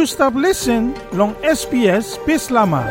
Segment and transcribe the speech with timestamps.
[0.00, 2.88] you stop listen long SBS Bislama.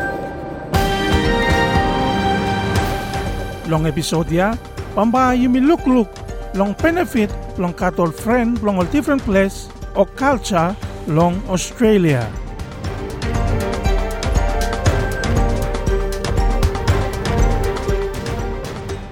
[3.66, 4.54] Long episode ya,
[4.94, 6.06] pamba yumi look look
[6.54, 7.26] long benefit
[7.58, 9.66] long katol friend long all different place
[9.98, 10.70] or culture
[11.10, 12.22] long Australia.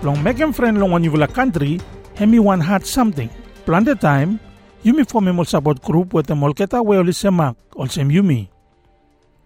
[0.06, 1.82] Long make friend long you country,
[2.14, 3.26] hemi one had something.
[3.66, 4.38] Plan the time,
[4.84, 7.56] Yumi a support group with the molketa we oli semak,
[7.90, 8.48] sem Yumi.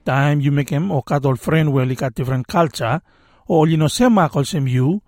[0.04, 3.00] Time you make him o kadol friend we oli kat different culture,
[3.48, 5.00] o oli no semak sem you,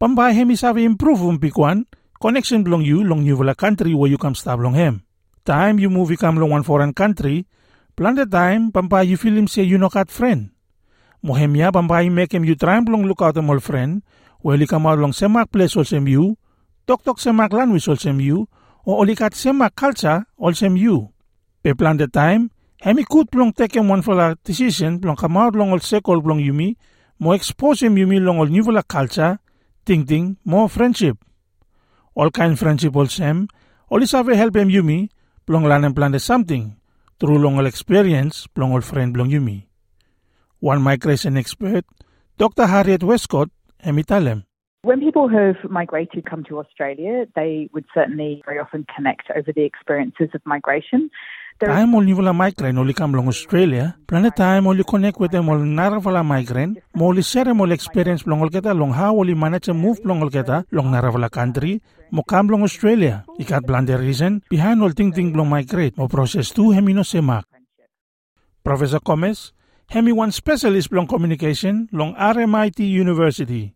[0.00, 1.84] pambay hemi sabi improve um pikwan,
[2.20, 5.04] connection belong you long you vula country where you come stab long him.
[5.44, 7.46] Time you move come long one foreign country,
[7.94, 10.50] plan the time pambay you feel him say you no kat friend.
[11.24, 14.02] Mohemia pambay make him you try long look out him all friend,
[14.40, 16.36] where come out long semak place sem you,
[16.84, 18.48] tok tok semak language sem you,
[18.88, 21.12] o olikat sema culture ol sem you.
[21.62, 22.48] Pe plan the time,
[22.80, 26.72] hemi kut plong teke one for decision plong kamaut long ol sekol plong yumi,
[27.20, 29.36] mo expose yumi long ol new la culture,
[29.84, 31.18] ting ting, mo friendship.
[32.16, 33.46] All kind friendship ol sem,
[33.90, 35.10] oli save help him yumi,
[35.44, 36.80] plong lan plan the something,
[37.20, 39.66] through long ol experience plong ol friend plong yumi.
[40.60, 41.84] One migration expert,
[42.38, 42.64] Dr.
[42.66, 43.50] Harriet Westcott,
[43.84, 44.47] hemi talem.
[44.82, 49.52] When people who have migrated come to Australia, they would certainly very often connect over
[49.52, 51.10] the experiences of migration.
[51.60, 53.96] Only wala migrant only come long Australia.
[54.06, 56.78] Planet time only connect with them all naravala migrant.
[56.94, 60.92] Moli share mol experience ol keta long how only manage a move ol keta long
[60.92, 61.82] naravala country.
[62.12, 63.24] Mo long Australia.
[63.36, 65.98] Ikat plan the reason behind all ting ting long migrate.
[65.98, 67.42] Mo process tu hemino semak.
[68.62, 69.52] Professor Gomez,
[69.90, 73.74] hemi one specialist long communication long RMIT University.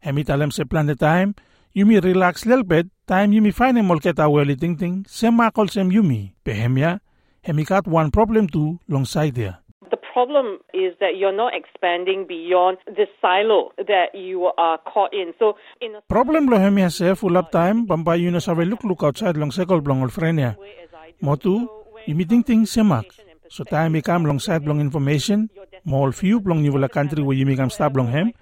[0.00, 1.34] Hemi talem se plan the time,
[1.74, 6.32] yumi relax little bit, time yumi find mol keta weli ting ting, semakol sem yumi.
[6.44, 7.00] Behemia,
[7.42, 9.58] hemi got one problem too long side there.
[9.90, 15.32] The problem is that you're not expanding beyond the silo that you are caught in.
[15.38, 19.02] So, in a Problem lo hemi hase full up time, bamba yun sabe look look
[19.02, 20.56] outside long sekol blong ol frenia.
[20.56, 21.68] I do, Motu,
[22.06, 23.04] yumi ting ting semak.
[23.48, 25.50] So time ikam long side blong information,
[25.84, 28.32] mol few blong nivula country where yumi kam stop blong hem.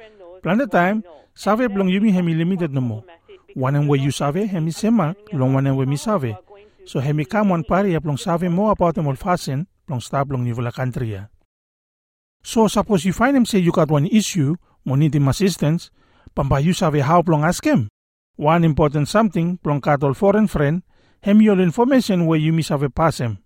[0.44, 3.04] Plan the time, save blong yumi hemi limited no mo.
[3.54, 6.36] One and where you save hemi semak, long one and where mi save.
[6.84, 10.44] So hemi kam one pari blong save more about them all fasten, blong stop blong
[10.44, 11.18] nivula country.
[12.42, 15.90] So suppose you find him say you got one issue, mo need him assistance,
[16.36, 17.88] pamba you save how blong ask him.
[18.36, 20.82] One important something, blong kat all foreign friend,
[21.22, 23.38] hemi all information where you mi save pass him.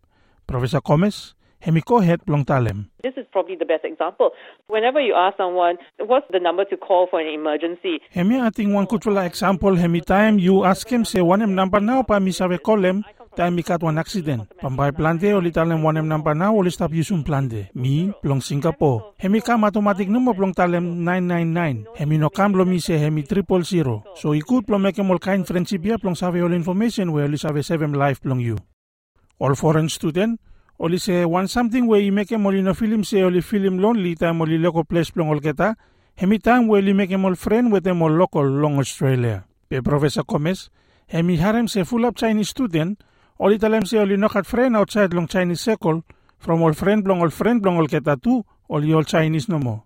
[0.49, 2.91] Professor Gomez, hemi ko het blong talem.
[3.03, 4.31] this is probably the best example.
[4.69, 5.77] Whenever you ask someone,
[6.11, 8.01] what's the number to call for an emergency?
[8.11, 12.03] Hemi I think one kutula example hemi time you ask him say one number now
[12.03, 13.05] pa mi call him
[13.37, 14.43] time mi kat one accident.
[14.61, 17.71] Pambay plante oli talem one number now oli stop yusum plante.
[17.75, 19.15] Mi plong Singapore.
[19.19, 21.87] Hemi kam automatic numo plong talem 999.
[21.97, 24.05] Hemi no kam lo mi se hemi triple zero.
[24.15, 27.65] So ikut plong make all kind friendship ya plong save all information where oli save
[27.65, 28.59] seven life plong you.
[29.41, 30.41] All foreign student
[30.79, 34.15] oli say one something where you make him oli no film say oli film lonely
[34.15, 35.75] time oli local place plong ol keta.
[36.15, 39.45] Hemi time where you make him all friend with all local long Australia.
[39.69, 40.71] Pe Professor Gomez,
[41.07, 43.03] hemi harem se full up Chinese student,
[43.39, 46.03] oli talem se oli nokat friend outside long Chinese circle,
[46.39, 49.85] from all friend long all friend long all keta tu, oli all Chinese no mo.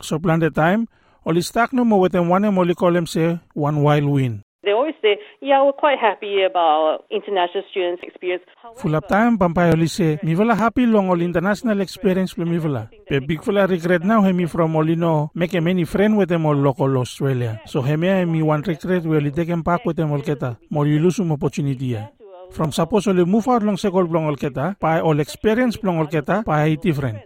[0.00, 0.86] So plan the time,
[1.26, 4.42] oli stack no mo with one em oli call them say one wild win.
[4.64, 8.42] They always say, yeah, we're quite happy about international students' experience.
[8.76, 12.58] Full up time, pampay oli say, mi wala happy long all international experience lo mi
[12.58, 12.88] wala.
[13.06, 16.46] Pe big fula regret now hemi from oli no make a many friend with them
[16.46, 17.60] all local Australia.
[17.66, 21.32] So hemi hemi one regret we oli take back with them all keta, more some
[21.32, 21.98] opportunity.
[22.50, 26.06] From suppose only move out long sekol blong ol keta, pa all experience blong ol
[26.06, 27.18] keta, pa ay different.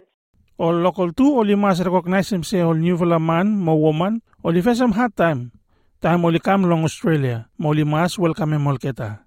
[0.57, 4.61] All local too, only mas recognize him say all new fella man, mo woman, only
[4.61, 5.51] face him hard time.
[6.01, 9.19] Time only come long Australia, mo only mas welcome him ol keta.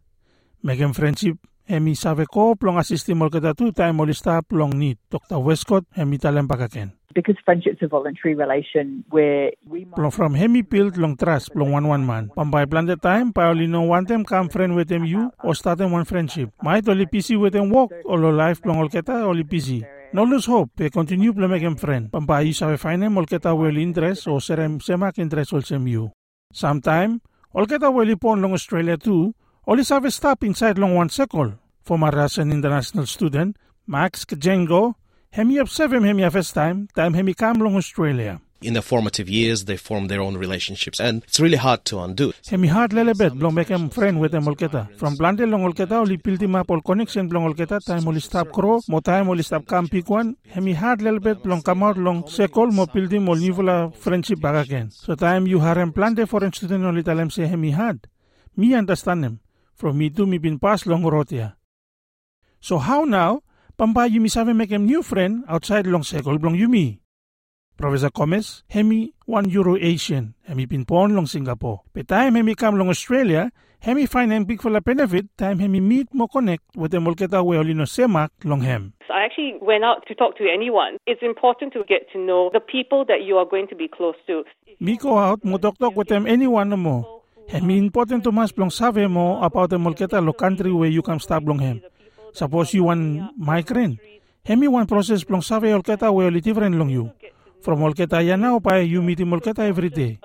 [0.64, 1.36] Make him friendship,
[1.68, 4.96] hemi save ko plong assist him ol keta tu, time only stop long need.
[5.12, 5.36] Dr.
[5.38, 6.96] Westcott, hemi talem pakaken.
[7.14, 11.70] because friendship's a voluntary relation where we might Plong from hemi build long trust, plong
[11.70, 12.30] one one man.
[12.36, 15.54] Pambay plan the time, pa only no one them come friend with them you, or
[15.54, 16.50] start them one friendship.
[16.62, 19.84] Might only PC with them walk, or life plong ol keta, only PC.
[20.12, 22.08] No lose hope, pe continue plong make friend.
[22.12, 26.10] You save find him ol keta well interest, or serem semak interest ol sem you.
[26.52, 27.20] Sometime,
[27.54, 29.34] ol keta well ipon long Australia too,
[29.66, 31.54] only save stop inside long one circle.
[31.82, 33.56] For my Russian international student,
[33.86, 34.94] Max Kajengo,
[35.30, 38.40] hemi up seven hemi first time, time hemi come long Australia.
[38.62, 42.32] In their formative years, they form their own relationships, and it's really hard to undo.
[42.48, 44.88] Hemi hard lelebet blong became friend with them olketa.
[44.96, 48.80] From plante long olketa oli pilti map all connection blong olketa time oli stop kro,
[48.88, 50.36] mo time oli stop kampi kwan.
[50.48, 54.92] Hemi hard lelebet blong out long sekol mo pilti mo nivula friendship bagaken.
[54.92, 58.06] So time you harem plante foreign student oli talem say hemi hard.
[58.56, 59.40] Me understand them.
[59.74, 61.56] From me to me been pass long rotia.
[62.60, 63.42] So how now?
[63.76, 67.01] Pamba Yumi sabe make him new friend outside long sekol blong Yumi.
[67.76, 71.80] Professor Gomez, hemi one Euro Asian, hemi pinpon long Singapore.
[71.92, 75.80] Pe time hemi come long Australia, hemi find him big for la benefit, time hemi
[75.80, 78.92] meet mo connect with the molketa we olino semak long hem.
[79.10, 80.96] I actually went out to talk to anyone.
[81.06, 84.16] It's important to get to know the people that you are going to be close
[84.26, 84.44] to.
[84.78, 87.22] Me go out mo talk talk with them anyone no mo.
[87.48, 91.18] Hemi important to mas blong save mo about the molketa lo country where you come
[91.18, 91.82] stop long hem.
[92.32, 93.98] Suppose you want migrant.
[94.44, 97.10] Hemi one process blong save olketa we different long you.
[97.62, 100.18] From Molketa ya now pa you meet in Molketa every day.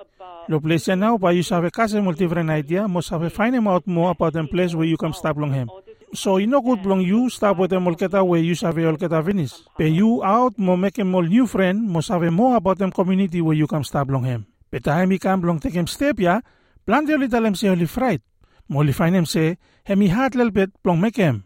[0.48, 3.70] Lo place ya now pa you sabe kase mo different idea mo sabe find him
[3.70, 5.70] out more about them place where you come stop long him.
[6.14, 9.54] So you know good long you stop with the Molketa where you sabe Molketa finish.
[9.78, 13.40] Pe you out mo make him all new friend mo sabe more about them community
[13.40, 14.46] where you come stop long him.
[14.70, 16.40] Pe time he come long take him step ya,
[16.84, 18.20] plan de oli talem se oli fright.
[18.66, 21.44] Mo oli find him say, hemi hat little bit plong make him.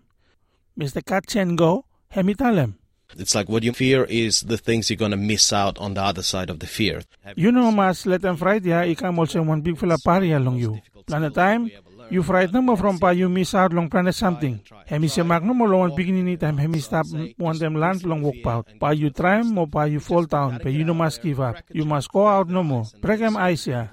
[0.73, 1.05] Mr.
[1.05, 2.81] Kat Chen go, hemi talem.
[3.17, 6.03] It's like what you fear is the things you're going to miss out on the
[6.03, 7.03] other side of the fear.
[7.37, 10.81] You know, mas let them fright ya, ikam also one big fella party along you.
[11.07, 11.71] Plan a time,
[12.11, 14.61] you fright no mo from pa you miss out long plan something.
[14.87, 18.23] Hemi se mag no mo long beginning time hemi stop mm, one them land long
[18.23, 18.67] walk out.
[18.79, 21.57] Pa you try mo pa you fall down, pa you no must give up.
[21.73, 22.85] You must go out no more.
[23.01, 23.89] Pregam ice ya.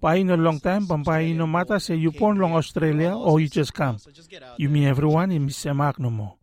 [0.00, 3.48] Pa in a long time, pa no matter say you pon long Australia or you
[3.48, 3.96] just come.
[4.58, 6.41] You mean everyone in miss more.